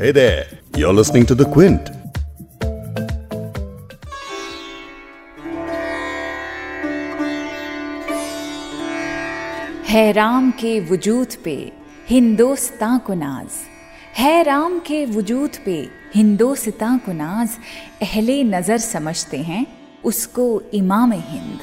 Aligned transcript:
Hey 0.00 0.12
there, 0.12 0.46
you're 0.76 0.94
listening 0.94 1.26
to 1.26 1.34
The 1.34 1.44
Quint. 1.54 1.88
है 9.88 10.12
राम 10.12 10.50
के 10.50 10.80
वजूद 10.80 11.34
पे 11.44 11.72
हिंदोस्तां 12.08 12.98
को 12.98 13.14
नाज। 13.14 13.48
है 14.18 14.42
राम 14.42 14.78
के 14.78 15.04
वजूद 15.06 15.50
पे 15.64 15.76
हिंदोस्तां 16.14 16.98
को 16.98 17.12
नाज। 17.12 17.58
अहले 18.02 18.42
नज़र 18.44 18.78
समझते 18.78 19.38
हैं 19.38 19.66
उसको 20.04 20.62
इमाम 20.74 21.12
हिंद। 21.12 21.58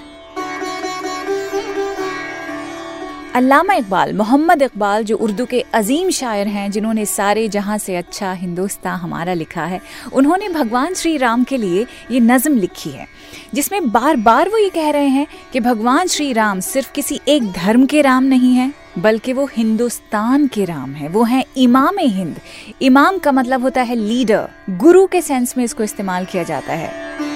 अल्लामा 3.36 3.74
इकबाल, 3.74 4.14
मोहम्मद 4.14 4.62
इकबाल, 4.62 5.04
जो 5.04 5.16
उर्दू 5.18 5.46
के 5.46 5.60
अजीम 5.74 6.10
शायर 6.10 6.48
हैं, 6.48 6.70
जिन्होंने 6.72 7.06
सारे 7.06 7.48
जहाँ 7.48 7.78
से 7.78 7.96
अच्छा 7.96 8.32
हिंदुस्तान 8.34 9.00
हमारा 9.00 9.34
लिखा 9.34 9.66
है, 9.66 9.80
उन्होंने 10.14 10.50
भगवान 10.50 10.94
श्री 10.94 11.16
राम 11.18 11.44
के 11.44 11.58
लिए 11.58 11.86
ये 12.12 12.20
नज़म 12.20 12.58
लिखी 12.58 12.90
है, 12.90 13.08
जिसमें 13.54 13.92
बार 13.92 14.16
बार 14.16 14.50
वो 14.50 14.58
ये 14.58 14.70
कह 14.70 14.90
रहे 14.90 15.08
हैं 15.08 15.28
कि 15.54 15.60
भगवान 15.60 16.08
श्री 16.08 16.32
राम 16.34 16.60
सिर्फ़ 16.60 16.92
किसी 16.92 17.20
एक 17.28 17.52
धर्म 17.52 17.86
के 17.86 18.02
राम 18.02 18.24
नहीं 18.24 18.54
है, 18.56 18.72
बल्कि 19.00 19.34
वो 19.34 19.46
हिंदुस्तान 19.54 20.48
के 20.48 20.66
राम 20.66 20.94
है, 20.94 21.08
वो 21.08 21.24
हैं 21.24 21.44
इमाम 21.58 21.98
हिंद। 22.00 22.40
इमाम 22.82 23.18
का 23.18 23.32
मतलब 23.32 23.62
होता 23.62 23.82
है 23.82 23.96
लीडर, 23.96 24.48
गुरु 24.70 25.06
के 25.08 25.22
सेंस 25.22 25.58
में 25.58 25.64
इसको 25.66 25.84
इस्तेमाल 25.84 26.26
किया 26.26 26.44
जाता 26.44 26.74
है। 26.74 27.27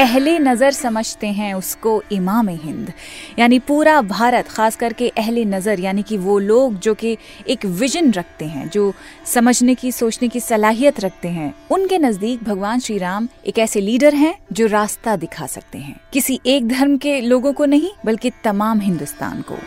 अहले 0.00 0.38
नज़र 0.38 0.70
समझते 0.70 1.26
हैं 1.26 1.54
उसको 1.54 2.02
इमाम 2.12 2.48
हिंद। 2.48 2.92
यानी 3.38 3.58
पूरा 3.58 4.00
भारत, 4.02 4.48
खास 4.48 4.76
करके 4.76 5.08
अहले 5.08 5.44
नज़र, 5.44 5.80
यानी 5.80 6.02
कि 6.02 6.16
वो 6.18 6.38
लोग 6.38 6.78
जो 6.78 6.94
कि 6.94 7.16
एक 7.48 7.64
विजन 7.64 8.10
रखते 8.12 8.44
हैं, 8.44 8.68
जो 8.70 8.92
समझने 9.26 9.74
की, 9.74 9.92
सोचने 9.92 10.28
की 10.28 10.40
सलाहियत 10.40 11.00
रखते 11.00 11.28
हैं। 11.28 11.54
उनके 11.70 11.98
नज़दीक 11.98 12.44
भगवान 12.44 12.80
श्री 12.80 12.98
राम 12.98 13.28
एक 13.46 13.58
ऐसे 13.58 13.80
लीडर 13.80 14.14
हैं 14.14 14.34
जो 14.52 14.66
रास्ता 14.66 15.16
दिखा 15.16 15.46
सकते 15.46 15.78
हैं। 15.78 16.00
किसी 16.12 16.40
एक 16.46 16.68
धर्म 16.68 16.96
के 16.96 17.20
लोगों 17.20 17.52
को 17.52 17.64
नहीं, 17.64 17.90
बल्कि 18.06 18.30
तमाम 18.44 18.80
हिंदुस्तान 18.80 19.42
को। 19.42 19.58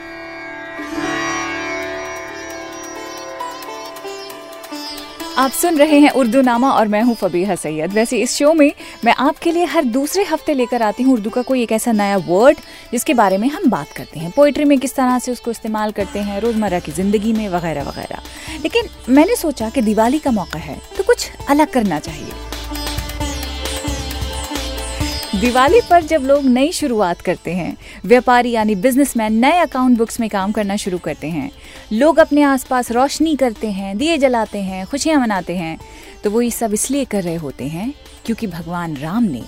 आप 5.37 5.51
सुन 5.51 5.77
रहे 5.77 5.97
हैं 5.99 6.09
उर्दू 6.11 6.41
नामा 6.41 6.69
और 6.71 6.87
मैं 6.87 7.01
हूँ 7.03 7.13
फबीहा 7.15 7.55
सैयद। 7.55 7.93
वैसे 7.93 8.17
इस 8.21 8.35
शो 8.37 8.51
में 8.53 8.71
मैं 9.05 9.13
आपके 9.19 9.51
लिए 9.51 9.65
हर 9.65 9.83
दूसरे 9.85 10.23
हफ़्ते 10.23 10.53
लेकर 10.53 10.81
आती 10.81 11.03
हूँ 11.03 11.13
उर्दू 11.13 11.29
का 11.29 11.41
कोई 11.41 11.61
एक 11.63 11.71
ऐसा 11.71 11.91
नया 11.91 12.17
वर्ड 12.27 12.57
जिसके 12.91 13.13
बारे 13.13 13.37
में 13.37 13.47
हम 13.49 13.69
बात 13.69 13.91
करते 13.91 14.19
हैं। 14.19 14.31
पोइट्री 14.31 14.65
में 14.65 14.77
किस 14.79 14.95
तरह 14.95 15.17
से 15.19 15.31
उसको 15.31 15.51
इस्तेमाल 15.51 15.91
करते 15.91 16.19
हैं, 16.19 16.39
रोज़मर्रा 16.41 16.79
की 16.79 16.91
ज़िंदगी 16.91 17.33
में, 17.33 17.47
वगैरह 17.49 17.83
वगैरह। 17.83 18.21
लेकिन 18.63 18.89
मैंने 19.09 19.35
सोचा 19.35 19.69
कि 19.69 19.81
दिवाली 19.81 20.19
का 20.19 20.31
मौका 20.31 20.59
है 20.59 20.79
तो 20.97 21.03
कुछ 21.03 21.29
अलग 21.49 21.71
करना 21.71 21.99
चाहिए। 21.99 22.31
दिवाली 25.35 25.79
पर 25.81 26.03
जब 26.03 26.23
लोग 26.23 26.43
नई 26.45 26.71
शुरुआत 26.71 27.21
करते 27.21 27.51
हैं, 27.51 27.75
व्यापारी 28.05 28.51
यानी 28.51 28.75
बिजनेसमैन 28.77 29.33
नए 29.35 29.57
अकाउंट 29.59 29.97
बुक्स 29.97 30.19
में 30.19 30.29
काम 30.29 30.51
करना 30.51 30.75
शुरू 30.77 30.97
करते 30.99 31.27
हैं 31.27 31.51
लोग 31.93 32.19
अपने 32.19 32.41
आसपास 32.41 32.91
रोशनी 32.91 33.35
करते 33.35 33.71
हैं, 33.71 33.97
दिए 33.97 34.17
जलाते 34.17 34.59
हैं, 34.59 34.85
खुशियाँ 34.85 35.19
मनाते 35.21 35.55
हैं। 35.55 35.77
तो 36.23 36.29
वो 36.31 36.41
ये 36.41 36.49
सब 36.51 36.73
इसलिए 36.73 37.05
कर 37.05 37.23
रहे 37.23 37.35
होते 37.35 37.63
हैं 37.63 37.93
क्योंकि 38.25 38.47
भगवान 38.47 38.95
राम 38.97 39.23
ने 39.23 39.43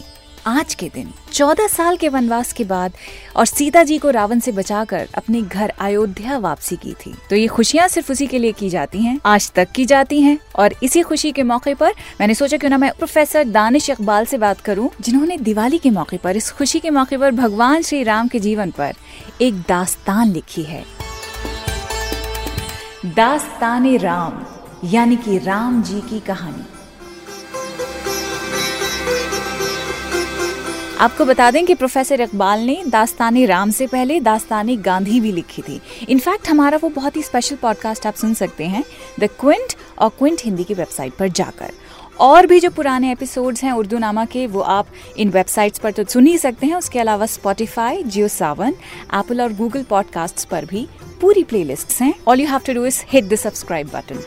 आज 0.48 0.74
के 0.76 0.90
दिन, 0.94 1.10
चौदह 1.34 1.68
साल 1.68 1.96
के 1.98 2.10
वनवास 2.10 2.52
के 2.54 2.64
बाद 2.64 2.94
और 3.36 3.46
सीता 3.46 3.84
जी 3.84 3.98
को 3.98 4.10
रावण 4.10 4.40
से 4.40 4.52
बचाकर 4.52 5.08
अपने 5.16 5.42
घर 5.42 5.70
अयोध्या 5.70 6.38
वापसी 6.38 6.76
की 6.76 6.94
थी। 6.96 7.14
तो 7.30 7.36
ये 7.36 7.48
खुशियाँ 7.48 7.88
सिर्फ़ 7.88 8.12
उसी 8.12 8.28
के 8.28 8.40
लिए 8.40 8.52
की 8.52 8.70
जाती 8.70 9.02
हैं, 9.02 9.20
आज 9.26 9.52
तक 9.52 9.72
की 9.72 9.86
जाती 9.86 10.22
हैं। 10.22 10.38
और 10.56 10.76
इसी 10.84 11.02
खुशी 11.02 11.32
के 11.32 11.44
मौके 11.44 11.74
पर 11.74 11.94
मैंने 12.20 12.34
सोचा 12.34 12.58
क्यों 12.58 12.70
ना 12.70 12.78
मैं 12.78 12.92
प्रोफेसर 12.92 13.44
दानिश 13.44 13.90
इकबाल 13.90 14.26
से 14.26 14.38
बात 14.38 14.62
करूँ, 14.62 14.90
जिन्होंने 15.02 15.38
दिवाली 15.38 15.78
के 15.78 15.90
मौके 15.90 16.18
पर, 16.18 16.38
इस 16.38 16.52
खुशी 16.52 16.80
के 16.80 16.90
मौके 16.90 17.18
पर 17.18 17.32
भगवान 17.32 17.82
श्री 17.82 18.04
राम 18.04 18.28
के 18.28 18.40
जीवन 18.40 18.72
पर 18.72 18.94
एक 19.42 19.62
दास्तान 19.62 20.32
लिखी 20.32 20.64
है। 20.64 20.84
दास्तान 23.06 23.98
राम, 23.98 24.46
यानी 24.84 25.16
कि 25.16 25.38
राम 25.38 25.84
जी 25.84 26.02
की 26.02 26.20
कहानी। 26.20 26.66
आपको 31.00 31.26
बता 31.26 31.52
दें 31.52 31.66
कि 31.66 31.74
प्रोफेसर 31.76 32.22
इकबाल 32.22 32.60
ने 32.60 32.84
दास्तानी 32.88 33.46
राम 33.46 33.72
से 33.72 33.88
पहले 33.88 34.20
दास्तानी 34.20 34.78
गांधी 34.78 35.20
भी 35.20 35.32
लिखी 35.32 35.62
थी। 35.62 35.82
इनफैक्ट 36.10 36.50
हमारा 36.50 36.78
वो 36.78 36.90
बहुत 36.90 37.18
ही 37.18 37.22
स्पेशल 37.22 37.56
पॉडकास्ट 37.56 38.08
आप 38.08 38.14
सुन 38.14 38.34
सकते 38.34 38.66
हैं 38.66 38.84
द 39.20 39.24
क्विंट 39.24 39.74
और 40.00 40.10
क्विंट 40.10 40.42
हिंदी 40.46 40.64
की 40.64 40.74
वेबसाइट 40.74 41.14
पर 41.14 41.28
जाकर। 41.28 41.72
और 42.20 42.46
भी 42.46 42.60
जो 42.60 42.70
पुराने 42.70 43.12
एपिसोड्स 43.12 43.64
हैं 43.64 43.72
उर्दू 43.72 43.98
नामा 43.98 44.26
के, 44.26 44.46
वो 44.48 44.62
आप 44.62 44.88
इन 45.18 45.30
वेबसाइट्स 45.30 45.80
पर 45.80 45.92
तो 45.92 46.04
सुन 46.04 46.28
ही 46.28 46.38
सकते 46.38 46.68
हैं। 46.68 46.76
उसके 46.76 47.00
अलावा 47.00 47.26
स्पॉटिफाई 47.26 48.04
जियो 48.04 48.28
सावन 48.28 48.74
एप्पल 49.16 49.42
और 49.42 49.54
गूगल 49.54 49.84
पॉडकास्ट 49.84 50.48
पर 50.48 50.66
भी 50.66 50.88
पूरी 51.22 51.44
प्लेलिस्ट्स 51.44 52.02
हैं। 52.02 52.14
All 52.28 52.42
you 52.42 52.48
have 52.48 52.60
to 52.68 52.74
do 52.74 52.86
is 52.86 53.04
hit 53.10 53.30
the 53.30 53.36
subscribe 53.36 53.90
button 53.94 54.24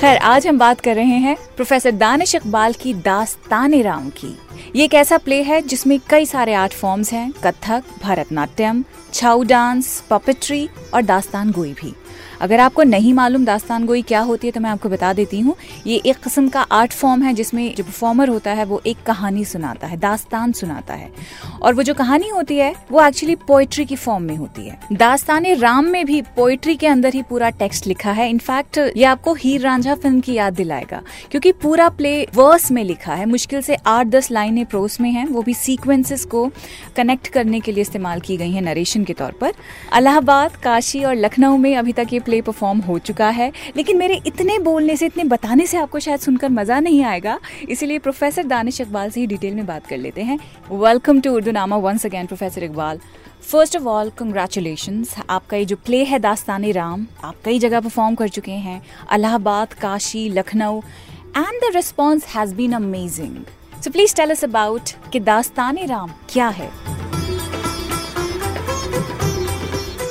खैर, 0.00 0.16
आज 0.16 0.46
हम 0.46 0.58
बात 0.58 0.80
कर 0.80 0.94
रहे 0.96 1.16
हैं 1.18 1.36
प्रोफेसर 1.56 1.90
दानिश 1.92 2.34
इकबाल 2.34 2.72
की 2.72 2.94
दास्तान 2.94 3.74
राम 3.82 4.08
की। 4.10 4.36
ये 4.76 4.84
एक 4.84 4.94
ऐसा 4.94 5.18
प्ले 5.18 5.42
है 5.42 5.60
जिसमें 5.62 5.98
कई 6.10 6.26
सारे 6.26 6.54
आर्ट 6.54 6.72
फॉर्म्स 6.72 7.12
हैं। 7.12 7.30
कथक, 7.44 7.82
भरतनाट्यम, 8.02 8.84
छाऊ 9.12 9.42
डांस 9.44 10.02
पपेट्री 10.10 10.68
और 10.94 11.02
दास्तान 11.02 11.50
गोई 11.50 11.72
भी। 11.72 11.94
अगर 12.40 12.60
आपको 12.60 12.82
नहीं 12.82 13.12
मालूम 13.14 13.44
दास्तान 13.44 13.86
गोई 13.86 14.02
क्या 14.02 14.20
होती 14.20 14.46
है 14.46 14.52
तो 14.52 14.60
मैं 14.60 14.70
आपको 14.70 14.88
बता 14.88 15.12
देती 15.12 15.40
हूँ, 15.40 15.54
ये 15.86 15.96
एक 15.96 16.16
किस्म 16.16 16.48
का 16.48 16.60
आर्ट 16.62 16.92
फॉर्म 16.92 17.22
है, 17.22 17.32
जिसमें 17.34 17.74
जो 17.74 17.84
परफॉर्मर 17.84 18.28
होता 18.28 18.50
है, 18.50 18.64
वो 18.64 18.80
एक 18.86 19.02
कहानी 19.06 19.44
सुनाता 19.44 19.86
है, 19.86 19.96
दास्तान 19.96 20.52
सुनाता 20.52 20.94
है। 20.94 21.10
और 21.62 21.74
वो 21.74 21.82
जो 21.82 21.94
कहानी 21.94 22.28
होती 22.28 22.56
है, 22.56 22.74
वो 22.92 23.02
एक्चुअली 23.02 23.34
पोइट्री 23.46 23.84
की 23.84 23.96
फॉर्म 23.96 24.22
में 24.22 24.36
होती 24.36 24.68
है। 24.68 24.78
दास्तान 24.92 25.46
राम 25.56 25.84
में 25.84 26.04
भी 26.06 26.20
पोइट्री 26.36 26.76
के 26.76 26.86
अंदर 26.86 27.14
ही 27.14 27.22
पूरा 27.22 27.50
टेक्स्ट 27.50 27.86
लिखा 27.86 28.12
है। 28.12 28.28
इनफैक्ट 28.30 28.78
ये 28.78 29.04
आपको 29.04 29.34
हीर 29.34 29.60
रांझा 29.60 29.94
फ़िल्म 29.94 30.20
की 30.20 30.34
याद 30.34 30.54
दिलाएगा, 30.54 31.02
क्योंकि 31.30 31.52
पूरा 31.52 31.88
प्ले 31.90 32.22
वर्स 32.34 32.70
में 32.70 32.82
लिखा 32.84 33.14
है। 33.14 33.26
मुश्किल 33.26 33.60
से 33.60 33.76
आठ 33.76 34.06
दस 34.06 34.30
लाइनें 34.30 34.64
प्रोस 34.66 35.00
में 35.00 35.10
हैं, 35.10 35.26
वो 35.26 35.42
भी 35.42 35.54
सीक्वेंसेस 35.56 36.24
को 36.24 36.48
कनेक्ट 36.96 37.28
करने 37.28 37.60
के 37.60 37.72
लिए 37.72 37.82
इस्तेमाल 37.82 38.20
की 38.20 38.36
गई 38.36 38.50
है 38.50 38.60
नरेशन 38.60 39.04
के 39.04 39.12
तौर 39.12 39.32
पर। 39.40 39.52
अलाहाबाद 39.92 40.56
काशी 40.80 41.02
और 41.04 41.14
लखनऊ 41.14 41.56
में 41.56 41.74
अभी 41.76 41.92
तक 41.92 42.12
ये 42.12 42.18
प्ले 42.20 42.40
परफॉर्म 42.42 42.78
हो 42.80 42.98
चुका 42.98 43.28
है। 43.28 43.50
लेकिन 43.76 43.96
मेरे 43.96 44.14
इतने 44.26 44.58
बोलने 44.58 44.96
से, 44.96 45.06
इतने 45.06 45.24
बताने 45.24 45.66
से 45.66 45.76
आपको 45.76 45.98
शायद 45.98 46.20
सुनकर 46.20 46.48
मज़ा 46.50 46.78
नहीं 46.80 47.02
आएगा। 47.04 47.38
इसीलिए 47.68 47.98
प्रोफेसर 47.98 48.44
दानिश 48.44 48.80
इकबाल 48.80 49.10
से 49.10 49.20
ही 49.20 49.26
डिटेल 49.26 49.54
में 49.54 49.66
बात 49.66 49.86
कर 49.86 49.98
लेते 49.98 50.22
हैं। 50.22 50.38
Welcome 50.72 51.20
to 51.20 51.32
Urdu 51.32 51.50
Nama 51.50 51.76
once 51.78 52.06
again 52.06 52.26
professor 52.26 52.64
Iqbal 52.64 53.00
first 53.42 53.76
of 53.76 53.84
all 53.86 54.10
congratulation 54.18 55.04
आपका 55.30 55.56
ये 55.56 55.64
जो 55.64 55.76
प्ले 55.76 56.02
है 56.04 56.18
दास्तान 56.18 56.64
राम, 56.72 57.06
आप 57.24 57.34
कई 57.44 57.58
जगह 57.58 57.80
परफॉर्म 57.80 58.14
कर 58.14 58.28
चुके 58.30 58.52
हैं। 58.52 58.80
Allahabad, 59.10 59.72
Kashi, 59.82 60.28
Lucknow 60.30 60.80
and 61.36 61.60
the 61.60 61.74
response 61.74 62.26
has 62.26 62.54
been 62.54 62.72
amazing 62.74 63.36
so 63.84 63.90
please 63.90 64.16
tell 64.16 64.30
us 64.30 64.44
about 64.44 64.90
कि 65.12 65.20
दास्तान 65.22 65.86
राम 65.86 66.10
क्या 66.32 66.48
है? 66.48 66.70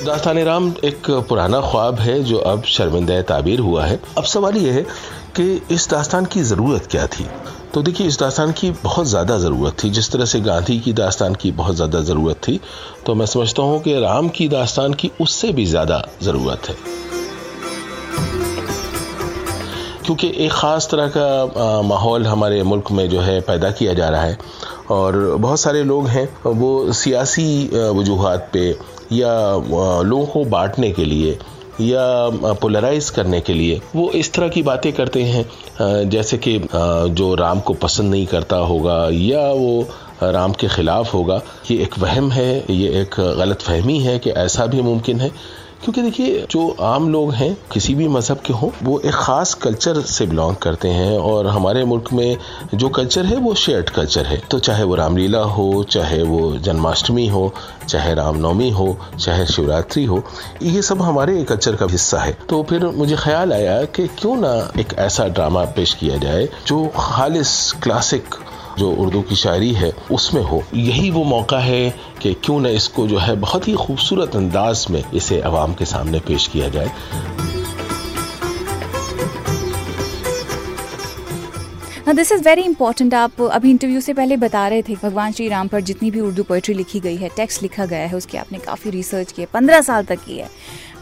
दास्तान 0.06 0.38
राम 0.40 0.68
एक 0.86 1.10
पुराना 1.30 1.60
ख्वाब 1.62 2.00
है 2.00 2.22
जो 2.24 2.38
अब 2.40 2.64
शर्मिंदा 2.66 3.22
ताबीर 3.30 3.60
हुआ 3.60 3.86
है। 3.86 4.00
अब 4.18 4.24
सवाल 4.24 4.58
यह 4.58 4.74
है 4.74 4.82
कि 5.36 5.62
इस 5.72 5.90
दास्तान 5.90 6.26
की 6.26 6.42
ज़रूरत 6.44 6.86
क्या 6.92 7.06
थी? 7.08 7.26
तो 7.74 7.82
देखिए, 7.82 8.08
इस 8.08 8.20
दास्तान 8.20 8.52
की 8.52 8.70
बहुत 8.84 9.08
ज़्यादा 9.08 9.38
ज़रूरत 9.38 9.76
थी। 9.84 9.90
जिस 9.90 10.12
तरह 10.12 10.26
से 10.26 10.40
गांधी 10.42 10.80
की 10.80 10.94
दास्तान 10.94 11.36
की 11.36 11.52
बहुत 11.52 11.76
ज़्यादा 11.76 12.02
ज़रूरत 12.02 12.38
थी 12.48 12.60
तो 13.06 13.16
मैं 13.16 13.26
समझता 13.26 13.64
हूँ 13.64 13.82
कि 13.84 14.00
राम 14.00 14.30
की 14.30 14.48
दास्तान 14.50 14.94
की 14.94 15.12
उससे 15.22 15.52
भी 15.52 15.66
ज़्यादा 15.66 16.02
ज़रूरत 16.24 16.70
है। 16.70 16.76
क्योंकि 20.06 20.32
एक 20.38 20.52
ख़ास 20.52 20.88
तरह 20.92 21.08
का 21.18 21.82
माहौल 21.86 22.26
हमारे 22.28 22.62
मुल्क 22.64 22.92
में 22.92 23.08
जो 23.10 23.20
है 23.22 23.40
पैदा 23.42 23.72
किया 23.72 23.94
जा 23.94 24.08
रहा 24.10 24.24
है। 24.24 24.38
और 24.92 25.18
बहुत 25.38 25.60
सारे 25.60 25.84
लोग 25.84 26.08
हैं, 26.08 26.28
वो 26.46 26.94
सियासी 26.94 27.70
वजूहत 27.74 28.50
पे 28.54 28.72
या 29.12 29.32
लोगों 30.04 30.26
को 30.26 30.44
बांटने 30.48 30.92
के 30.92 31.06
लिए 31.06 31.38
या 31.82 32.54
पोलराइज 32.62 33.10
करने 33.10 33.40
के 33.42 33.54
लिए 33.54 33.80
वो 33.96 34.10
इस 34.12 34.34
तरह 34.34 34.50
की 34.50 34.62
बातें 34.64 34.92
करते 34.94 35.24
हैं। 35.24 36.10
जैसे 36.10 36.38
कि 36.38 36.58
जो 37.14 37.34
राम 37.36 37.60
को 37.60 37.74
पसंद 37.74 38.12
नहीं 38.12 38.26
करता 38.28 38.56
होगा 38.56 38.98
या 39.12 39.42
वो 39.42 39.88
राम 40.24 40.54
के 40.54 40.68
ख़िलाफ़ 40.68 41.12
होगा। 41.12 41.42
ये 41.72 41.78
एक 41.84 41.98
वहम 42.00 42.32
है, 42.32 42.66
ये 42.70 42.90
एक 43.02 43.16
गलत 43.38 43.62
फहमी 43.62 44.00
है 44.00 44.18
कि 44.20 44.30
ऐसा 44.32 44.66
भी 44.66 44.82
मुमकिन 44.82 45.22
है। 45.22 45.32
क्योंकि 45.84 46.02
देखिए, 46.02 46.46
जो 46.52 46.76
आम 46.82 47.10
लोग 47.10 47.34
हैं, 47.34 47.58
किसी 47.74 47.96
भी 47.96 48.08
मज़हब 48.08 48.38
के 48.38 48.54
हों, 48.54 48.70
वो 48.84 49.00
एक 49.00 49.12
ख़ास 49.12 49.54
कल्चर 49.54 50.02
से 50.02 50.26
बिलोंग 50.26 50.56
करते 50.56 50.88
हैं 50.88 51.18
और 51.18 51.48
हमारे 51.48 51.86
मुल्क 51.86 52.14
में 52.14 52.38
जो 52.74 52.90
कल्चर 52.90 53.26
है, 53.26 53.38
वो 53.38 53.56
शेयर्ड 53.56 53.90
कल्चर 53.90 54.26
है। 54.26 54.42
तो 54.52 54.60
चाहे 54.60 54.84
वो 54.84 54.96
रामलीला 54.96 55.40
हो, 55.40 55.84
चाहे 55.84 56.24
वो 56.24 56.58
जन्माष्टमी 56.58 57.28
हो, 57.28 57.54
चाहे 57.90 58.14
रामनवमी 58.14 58.70
हो, 58.70 58.98
चाहे 59.20 59.46
शिवरात्रि 59.46 60.06
हो, 60.06 60.24
ये 60.62 60.82
सब 60.82 61.02
हमारे 61.02 61.44
कल्चर 61.44 61.76
का 61.76 61.86
हिस्सा 61.86 62.20
है। 62.20 62.38
तो 62.50 62.64
फिर 62.64 62.86
मुझे 62.86 63.16
ख्याल 63.16 63.54
आया 63.54 63.84
कि 63.86 64.08
क्यों 64.08 64.36
ना 64.36 64.72
एक 64.80 64.94
ऐसा 64.94 65.28
ड्रामा 65.28 65.66
पेश 65.66 65.94
किया 65.94 66.18
जाए, 66.18 66.50
जो 66.68 66.86
खालिस 66.96 67.72
क्लासिक 67.72 68.36
जो 68.80 68.92
उर्दू 68.94 69.22
की 69.22 69.36
शायरी 69.36 69.72
है, 69.74 69.92
उसमें 70.12 70.42
हो। 70.44 70.64
यही 70.74 71.10
वो 71.12 71.24
मौका 71.26 71.60
है 71.60 71.90
कि 72.22 72.34
क्यों 72.46 72.60
न 72.60 72.66
इसको 72.76 73.08
जो 73.08 73.18
है 73.20 73.36
बहुत 73.38 73.68
ही 73.68 73.74
खूबसूरत 73.76 74.36
अंदाज 74.36 74.86
में 74.90 75.04
इसे 75.14 75.42
आवाम 75.44 75.74
के 75.74 75.86
सामने 75.88 76.20
पेश 76.28 76.48
किया 76.48 76.70
जाए। 76.70 76.92
दिस 82.10 82.32
इज़ 82.32 82.42
वेरी 82.44 82.62
इंपॉर्टेंट 82.62 83.14
आप 83.14 83.42
अभी 83.42 83.70
इंटरव्यू 83.70 84.00
से 84.02 84.14
पहले 84.14 84.38
बता 84.38 84.68
रहे 84.68 84.82
थे, 84.82 84.96
भगवान 85.04 85.32
श्री 85.32 85.48
राम 85.48 85.68
पर 85.68 85.82
जितनी 85.82 86.10
भी 86.12 86.20
उर्दू 86.20 86.44
पोइट्री 86.44 86.74
लिखी 86.74 87.00
गई 87.00 87.16
है 87.16 87.30
टेक्स्ट 87.36 87.62
लिखा 87.64 87.86
गया 87.86 88.08
है, 88.08 88.16
उसकी 88.16 88.38
आपने 88.38 88.58
काफ़ी 88.60 88.92
रिसर्च 88.92 89.32
की 89.32 89.42
है, 89.42 89.48
पंद्रह 89.54 89.82
साल 89.82 90.06
तक 90.06 90.24
की 90.26 90.38
है। 90.38 90.50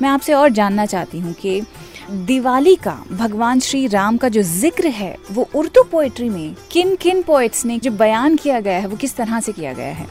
मैं 0.02 0.10
आपसे 0.10 0.34
और 0.34 0.50
जानना 0.50 0.86
चाहती 0.86 1.20
हूँ 1.20 1.34
कि 1.34 1.62
दिवाली 2.10 2.76
का, 2.76 2.98
भगवान 3.12 3.60
श्री 3.60 3.86
राम 3.88 4.18
का 4.18 4.30
जो 4.30 4.42
ज़िक्र 4.42 4.88
है, 4.90 5.16
वो 5.32 5.48
उर्दू 5.56 5.84
पोएट्री 5.84 6.30
में 6.30 6.56
किन 6.72 6.96
किन 6.96 7.22
पोइट्स 7.22 7.66
ने 7.66 7.78
जो 7.80 7.92
बयान 7.94 8.36
किया 8.36 8.60
गया 8.60 8.80
है, 8.80 8.88
वो 8.88 8.98
किस 8.98 9.16
तरह 9.16 9.40
से 9.40 9.52
किया 9.52 9.74
गया 9.74 9.94
है? 9.96 10.08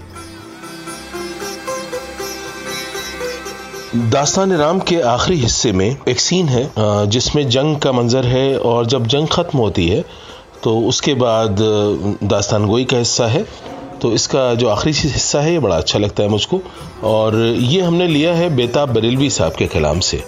दास्तान 4.10 4.52
राम 4.52 4.80
के 4.80 5.00
आखिरी 5.00 5.36
हिस्से 5.38 5.72
में 5.72 5.96
एक 6.08 6.20
सीन 6.20 6.48
है 6.48 6.70
जिसमें 7.08 7.48
जंग 7.50 7.76
का 7.80 7.92
मंजर 7.92 8.26
है 8.26 8.58
और 8.60 8.86
जब 8.86 9.06
जंग 9.06 9.28
खत्म 9.28 9.58
होती 9.58 9.88
है 9.88 10.04
तो 10.62 10.78
उसके 10.88 11.14
बाद 11.16 11.58
दास्तान 12.24 12.66
गोई 12.66 12.84
का 12.84 12.96
हिस्सा 12.96 13.26
है। 13.26 13.46
तो 14.02 14.12
इसका 14.12 14.54
जो 14.54 14.68
आखिरी 14.68 14.92
हिस्सा 14.98 15.40
है, 15.40 15.52
ये 15.52 15.58
बड़ा 15.58 15.76
अच्छा 15.76 15.98
लगता 15.98 16.22
है 16.22 16.28
मुझको। 16.28 16.60
और 17.04 17.36
ये 17.36 17.80
हमने 17.80 18.06
लिया 18.08 18.34
है 18.34 18.54
बेताब 18.56 18.92
बरेलवी 18.94 19.30
साहब 19.30 19.52
के 19.52 19.66
कलाम 19.66 20.00
से। 20.00 20.22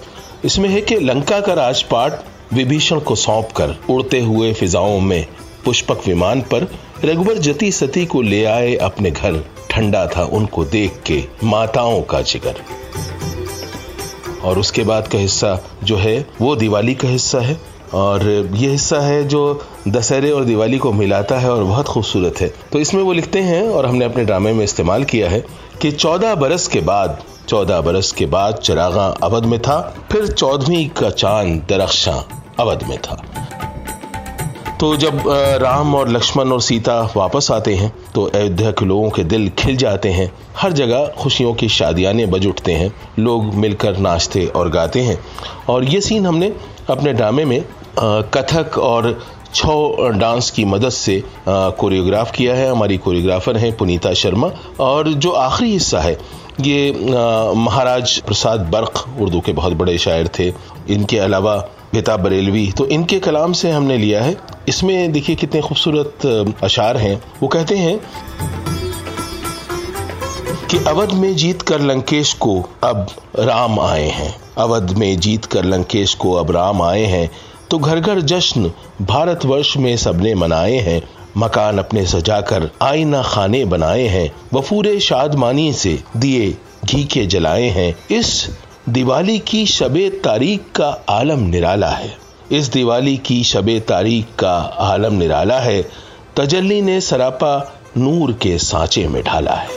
इसमें 0.44 0.68
है 0.68 0.80
कि 0.80 0.98
लंका 0.98 1.40
का 1.40 1.52
राजपाट 1.52 2.12
विभीषण 2.52 3.00
को 3.00 3.14
सौंप 3.14 3.48
कर 3.52 3.76
उड़ते 3.90 4.20
हुए 4.20 4.52
फिजाओं 4.52 5.00
में 5.00 5.26
पुष्पक 5.64 6.06
विमान 6.06 6.40
पर 6.40 6.66
रघुबर 7.04 7.38
जती 7.38 7.72
सती 7.72 8.06
को 8.06 8.22
ले 8.22 8.44
आए 8.44 8.74
अपने 8.74 9.10
घर। 9.10 9.44
ठंडा 9.70 10.06
था 10.06 10.24
उनको 10.24 10.64
देख 10.64 11.00
के 11.06 11.24
माताओं 11.44 12.02
का 12.02 12.22
जिगर। 12.22 12.54
और 14.44 14.58
उसके 14.58 14.82
बाद 14.82 15.08
का 15.08 15.18
हिस्सा 15.18 15.58
जो 15.84 15.96
है, 15.96 16.26
वो 16.40 16.56
दिवाली 16.56 16.94
का 16.94 17.08
हिस्सा 17.08 17.40
है। 17.40 17.60
और 17.94 18.50
ये 18.54 18.70
हिस्सा 18.70 19.00
है 19.00 19.28
जो 19.28 19.66
दशहरे 19.88 20.30
और 20.30 20.44
दिवाली 20.44 20.78
को 20.78 20.92
मिलाता 20.92 21.38
है 21.38 21.50
और 21.50 21.64
बहुत 21.64 21.86
खूबसूरत 21.86 22.40
है। 22.40 22.54
तो 22.72 22.78
इसमें 22.78 23.02
वो 23.02 23.12
लिखते 23.12 23.38
हैं 23.38 23.68
और 23.68 23.86
हमने 23.86 24.04
अपने 24.04 24.24
ड्रामे 24.24 24.52
में 24.52 24.64
इस्तेमाल 24.64 25.04
किया 25.04 25.30
है 25.30 25.44
कि 25.82 25.92
चौदह 25.92 26.34
बरस 26.34 26.66
के 26.66 26.80
बाद 26.80 27.22
चौदह 27.48 27.80
बरस 27.80 28.10
के 28.12 28.26
बाद 28.26 28.54
चिरागा 28.54 29.06
अवध 29.22 29.44
में 29.44 29.60
था, 29.62 29.80
फिर 30.12 30.26
चौदहवीं 30.26 30.88
का 30.90 31.10
चाँद 31.12 31.62
दरख्शा 31.68 32.24
अवध 32.60 32.82
में 32.88 32.98
था। 32.98 33.22
तो 34.80 34.96
जब 34.96 35.22
राम 35.62 35.94
और 35.94 36.08
लक्ष्मण 36.08 36.52
और 36.52 36.60
सीता 36.60 37.00
वापस 37.16 37.50
आते 37.50 37.74
हैं 37.74 37.92
तो 38.14 38.24
अयोध्या 38.26 38.70
के 38.70 38.84
लोगों 38.84 39.08
के 39.10 39.24
दिल 39.24 39.48
खिल 39.58 39.76
जाते 39.76 40.10
हैं। 40.10 40.30
हर 40.56 40.72
जगह 40.72 41.06
खुशियों 41.18 41.54
की 41.54 41.68
शादियाने 41.68 42.26
बज 42.26 42.46
उठते 42.46 42.72
हैं। 42.72 42.92
लोग 43.18 43.54
मिलकर 43.54 43.96
नाचते 43.98 44.46
और 44.46 44.68
गाते 44.70 45.00
हैं। 45.00 45.18
और 45.68 45.84
ये 45.84 46.00
सीन 46.00 46.26
हमने 46.26 46.52
अपने 46.90 47.12
ड्रामे 47.12 47.44
में 47.44 47.62
कथक 48.34 48.78
और 48.78 49.12
छो 49.54 50.08
डांस 50.10 50.50
की 50.50 50.64
मदद 50.66 50.90
से 50.90 51.22
कोरियोग्राफ 51.48 52.30
किया 52.30 52.54
है। 52.54 52.70
हमारी 52.70 52.98
कोरियोग्राफर 52.98 53.56
हैं 53.56 53.76
पुनीता 53.76 54.12
शर्मा 54.14 54.50
और 54.80 55.08
जो 55.08 55.30
आखिरी 55.32 55.72
हिस्सा 55.72 56.00
है 56.00 56.18
ये 56.60 56.92
महाराज 57.56 58.18
प्रसाद 58.18 58.60
बर्क 58.60 59.04
उर्दू 59.20 59.40
के 59.40 59.52
बहुत 59.52 59.72
बड़े 59.72 59.96
शायर 59.98 60.28
थे। 60.38 60.48
इनके 60.90 61.18
अलावा 61.18 61.56
बेताब 61.92 62.20
बरेलवी। 62.20 62.72
तो 62.72 62.86
इनके 62.86 63.18
कलाम 63.18 63.52
से 63.52 63.70
हमने 63.70 63.96
लिया 63.98 64.22
है। 64.22 64.36
इसमें 64.68 65.12
देखिए 65.12 65.36
कितने 65.36 65.60
खूबसूरत 65.60 66.26
अशार 66.62 66.96
हैं। 66.96 67.22
वो 67.42 67.48
कहते 67.48 67.76
हैं 67.76 67.98
कि 70.70 70.78
अवध 70.78 71.12
में 71.12 71.34
जीत 71.36 71.62
कर 71.62 71.80
लंकेश 71.80 72.32
को 72.32 72.60
अब 72.84 73.06
राम 73.38 73.80
आए 73.80 74.08
हैं। 74.08 74.34
अवध 74.58 74.92
में 74.92 75.20
जीत 75.20 75.44
कर 75.44 75.64
लंकेश 75.64 76.14
को 76.14 76.32
अब 76.32 76.50
राम 76.50 76.82
आए 76.82 77.04
हैं। 77.04 77.30
तो 77.70 77.78
घर 77.78 78.00
घर 78.00 78.20
जश्न 78.20 78.72
भारतवर्ष 79.02 79.76
में 79.76 79.96
सबने 79.96 80.34
मनाए 80.34 80.76
हैं। 80.78 81.02
मकान 81.38 81.78
अपने 81.78 82.06
सजाकर 82.06 82.70
आईना 82.82 83.22
खाने 83.22 83.64
बनाए 83.64 84.06
हैं। 84.06 84.32
वफूरे 84.54 85.00
शादमानी 85.00 85.72
से 85.72 86.02
दिए 86.16 86.56
घी 86.84 87.04
के 87.04 87.26
जलाए 87.26 87.68
हैं। 87.68 88.18
इस 88.18 88.48
दिवाली 88.88 89.38
की 89.38 89.66
शब 89.66 89.96
तारीख 90.24 90.60
का 90.76 91.04
आलम 91.08 91.38
निराला 91.38 91.88
है। 91.88 92.18
इस 92.50 92.66
दिवाली 92.66 93.16
की 93.16 93.44
शब 93.44 93.78
तारीख 93.88 94.26
का 94.38 94.58
आलम 94.78 95.14
निराला 95.14 95.58
है। 95.58 95.90
तजल्ली 96.36 96.82
ने 96.82 97.00
सरापा 97.00 97.80
नूर 97.96 98.32
के 98.32 98.58
सांचे 98.58 99.08
में 99.08 99.24
ढाला 99.24 99.52
है। 99.52 99.68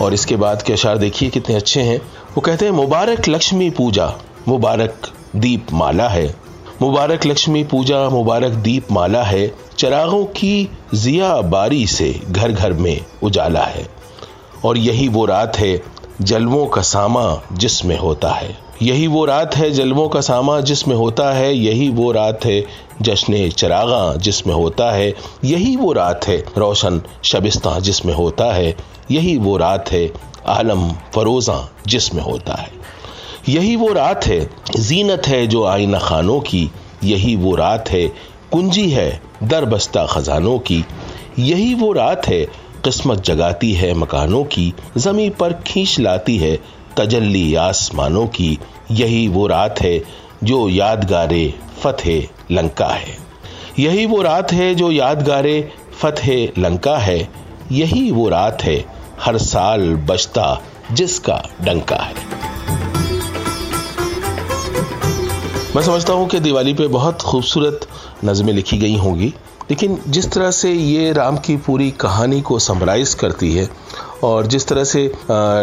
और 0.00 0.14
इसके 0.14 0.36
बाद 0.36 0.62
के 0.62 0.72
अशार 0.72 0.98
देखिए 0.98 1.30
कितने 1.30 1.56
अच्छे 1.56 1.80
हैं। 1.80 1.98
वो 2.34 2.40
कहते 2.40 2.64
हैं, 2.64 2.72
मुबारक 2.72 3.28
लक्ष्मी 3.28 3.70
पूजा, 3.70 4.14
मुबारक 4.48 5.08
दीप 5.36 5.66
माला 5.72 6.08
है। 6.08 6.43
मुबारक 6.82 7.26
लक्ष्मी 7.26 7.64
पूजा, 7.64 8.08
मुबारक 8.08 8.52
दीप 8.52 8.92
माला 8.92 9.22
है। 9.22 9.54
चरागों 9.78 10.24
की 10.24 10.70
जिया 10.94 11.40
बारी 11.40 11.86
से 11.86 12.20
घर 12.30 12.52
घर 12.52 12.72
में 12.72 13.00
उजाला 13.22 13.60
है। 13.60 13.88
और 14.64 14.78
यही 14.78 15.08
वो 15.08 15.24
रात 15.24 15.56
है, 15.56 15.82
जलवों 16.20 16.66
का 16.66 16.82
सामा 16.82 17.42
जिसमें 17.52 17.98
होता 17.98 18.30
है। 18.30 18.58
यही 18.82 19.06
वो 19.06 19.24
रात 19.24 19.56
है, 19.56 19.70
जलवों 19.70 20.08
का 20.08 20.20
सामा 20.20 20.60
जिसमें 20.60 20.96
होता 20.96 21.32
है। 21.32 21.56
यही 21.56 21.88
वो 21.88 22.12
रात 22.12 22.44
है 22.44 22.64
जश्न 23.02 23.50
चरागा 23.50 24.14
जिसमें 24.14 24.54
होता 24.54 24.92
है। 24.92 25.14
यही 25.44 25.76
वो 25.76 25.92
रात 25.92 26.28
है, 26.28 26.44
रोशन 26.58 27.02
शबिस्ता 27.22 27.80
जिसमें 27.80 28.14
होता 28.14 28.54
है। 28.54 28.76
यही 29.10 29.38
वो 29.38 29.56
रात 29.56 29.92
है, 29.92 30.12
आलम 30.46 30.92
फरोजा 30.92 31.72
जिसमें 31.86 32.22
होता 32.22 32.54
है। 32.54 32.93
यही 33.48 33.76
वो 33.76 33.92
रात 33.92 34.26
है। 34.26 34.50
जीनत 34.76 35.22
है 35.26 35.46
जो 35.46 35.64
आईना 35.64 35.98
खानों 35.98 36.40
की, 36.40 36.70
यही 37.04 37.36
वो 37.36 37.54
रात 37.54 37.90
है। 37.90 38.08
कुंजी 38.52 38.90
है 38.90 39.20
दर 39.42 39.64
बस्ता 39.64 40.06
खजानों 40.06 40.58
की। 40.58 40.84
यही 41.38 41.74
वो 41.74 41.92
रात 41.92 42.28
है, 42.28 42.44
किस्मत 42.84 43.24
जगाती 43.24 43.72
है 43.72 43.94
मकानों 43.94 44.44
की। 44.44 44.74
जमी 44.96 45.30
पर 45.30 45.52
खींच 45.52 46.00
लाती 46.00 46.36
है 46.36 46.58
तजल्ली 46.96 47.54
आसमानों 47.54 48.26
की। 48.26 48.58
यही 48.90 49.28
वो 49.28 49.46
रात 49.46 49.80
है 49.80 50.02
जो 50.44 50.68
यादगारे 50.68 51.54
फतेह 51.80 52.28
लंका 52.50 52.86
है। 52.86 53.16
यही 53.78 54.06
वो 54.06 54.22
रात 54.22 54.52
है 54.52 54.74
जो 54.74 54.90
यादगारे 54.90 55.72
फतेह 56.00 56.60
लंका 56.60 56.98
है। 56.98 57.28
यही 57.72 58.10
वो 58.10 58.28
रात 58.28 58.62
है 58.62 58.84
हर 59.20 59.38
साल 59.38 59.94
बचता 59.94 60.62
जिसका 60.92 61.42
डंका 61.60 61.96
है। 61.96 62.53
मैं 65.76 65.82
समझता 65.82 66.12
हूँ 66.12 66.26
कि 66.28 66.38
दिवाली 66.40 66.72
पे 66.74 66.86
बहुत 66.86 67.22
खूबसूरत 67.22 67.86
नज़में 68.24 68.52
लिखी 68.52 68.76
गई 68.78 68.96
होंगी, 68.96 69.32
लेकिन 69.70 69.98
जिस 70.08 70.30
तरह 70.32 70.50
से 70.50 70.72
ये 70.72 71.12
राम 71.12 71.36
की 71.36 71.56
पूरी 71.56 71.90
कहानी 71.90 72.40
को 72.40 72.58
समराइज 72.58 73.14
करती 73.14 73.52
है, 73.52 73.68
और 74.24 74.46
जिस 74.46 74.66
तरह 74.68 74.84
से 74.84 75.02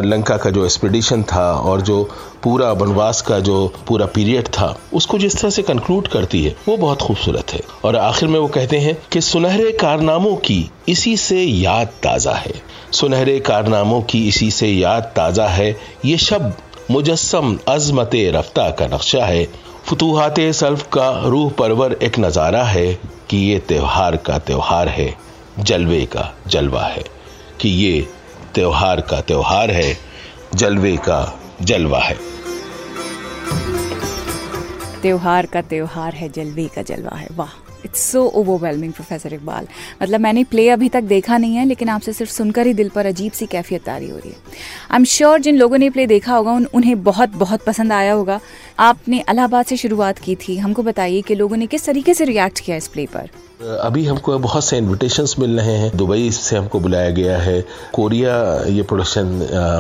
लंका 0.06 0.38
का 0.38 0.50
जो 0.50 0.66
एक्सपेडिशन 0.66 1.24
था, 1.24 1.46
और 1.54 1.82
जो 1.82 2.04
पूरा 2.44 2.72
वनवास 2.72 3.22
का 3.22 3.40
जो 3.40 3.66
पूरा 3.88 4.06
पीरियड 4.06 4.48
था, 4.50 4.76
उसको 4.94 5.18
जिस 5.18 5.40
तरह 5.40 5.50
से 5.50 5.62
कंक्लूड 5.62 6.08
करती 6.08 6.44
है, 6.44 6.56
वो 6.68 6.78
बहुत 6.78 7.02
खूबसूरत 7.02 7.54
है। 7.54 7.62
और 7.86 7.96
आखिर 7.96 8.30
में 8.30 8.40
वो 8.40 8.48
कहते 8.50 8.80
हैं 8.80 8.98
कि 9.12 9.22
सुनहरे 9.22 9.72
कारनामों 9.72 10.36
की 10.36 10.70
इसी 10.90 11.16
से 11.18 11.42
याद 11.44 11.94
ताज़ा 12.04 12.34
है। 12.34 12.54
सुनहरे 12.92 13.40
कारनामों 13.40 14.02
की 14.02 14.28
इसी 14.28 14.52
से 14.52 14.68
याद 14.68 15.12
ताज़ा 15.16 15.48
है, 15.48 15.76
ये 16.06 16.18
शब्द 16.20 16.54
मुजस्म 16.92 17.58
अजमत 17.68 18.12
रफ्ता 18.36 18.70
का 18.70 18.88
नक्शा 18.88 19.26
है 19.26 19.71
फतूहत 19.86 20.36
सल्फ 20.40 20.84
का 20.84 21.22
रूह 21.26 21.52
परवर 21.52 21.94
एक 21.94 22.20
नज़ारा 22.20 22.64
है 22.64 22.94
कि 23.30 23.38
ये 23.38 23.60
त्यौहार 23.60 24.18
का 24.18 24.40
त्यौहार 24.40 24.90
है, 24.90 25.18
जलवे 25.60 26.06
का 26.06 26.34
जलवा 26.48 26.84
है। 26.84 27.04
कि 27.62 27.70
ये 27.70 28.08
त्यौहार 28.56 29.02
का 29.02 29.22
त्यौहार 29.22 29.72
है, 29.72 29.98
जलवे 30.56 30.98
का 30.98 31.40
जलवा 31.62 32.00
है। 32.00 32.18
त्यौहार 35.02 35.46
का 35.46 35.62
त्यौहार 35.62 36.14
है, 36.14 36.30
जलवे 36.30 36.70
का 36.76 36.82
जलवा 36.82 37.18
है। 37.18 37.28
वाह। 37.36 37.71
It's 37.86 38.12
so 38.12 38.24
overwhelming 38.26 38.94
professor 38.94 39.34
Iqbal 39.34 39.68
मतलब 40.04 40.20
मैंने 40.20 40.44
प्ले 40.44 40.70
अभी 40.70 40.90
तक 40.90 41.04
देखा 41.04 41.38
नहीं 41.38 41.56
है 41.56 41.66
लेकिन 41.66 41.90
आपसे 41.90 42.14
सिर्फ़ 42.14 42.32
सुनकर 42.32 42.68
ही 42.68 42.74
दिल 42.74 42.90
पर 42.90 43.06
अजीब 43.06 43.32
सी 43.32 43.46
कैफियत 43.46 43.84
तारी 43.84 44.10
हो 44.10 44.18
रही 44.18 44.30
है। 44.30 44.38
आई 44.92 44.96
एम 44.96 45.04
श्योर 45.06 45.40
जिन 45.40 45.58
लोगों 45.58 45.78
ने 45.78 45.90
प्ले 45.90 46.06
देखा 46.08 46.36
होगा 46.36 46.52
उन, 46.52 46.68
उन्हें 46.74 47.04
बहुत 47.04 47.36
बहुत 47.36 47.64
पसंद 47.64 47.94
आया 47.94 48.14
होगा। 48.14 48.40
आपने 48.80 49.20
अलाहाबाद 49.20 49.66
से 49.66 49.78
शुरुआत 49.78 50.18
की 50.18 50.36
थी। 50.36 50.58
हमको 50.58 50.84
बताइए 50.84 51.22
कि 51.22 51.36
लोगों 51.36 51.58
ने 51.58 51.68
किस 51.68 51.86
तरीके 51.86 52.14
से 52.14 52.26
रिएक्ट 52.26 52.60
किया 52.60 52.78
इस 52.78 52.88
प्ले 52.88 53.06
पर? 53.06 53.30
अभी 53.62 54.06
हमको 54.06 54.38
बहुत 54.40 54.66
से 54.66 54.78
इनविटेशंस 54.78 55.36
मिल 55.40 55.60
रहे 55.60 55.76
हैं। 55.78 55.92
दुबई 55.98 56.30
से 56.32 56.56
हमको 56.58 56.80
बुलाया 56.80 57.10
गया 57.10 57.38
है। 57.38 57.62
कोरिया 57.94 58.34
ये 58.68 58.82
प्रोडक्शन 58.82 59.26